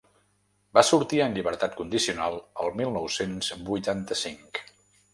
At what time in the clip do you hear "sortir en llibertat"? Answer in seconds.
0.87-1.77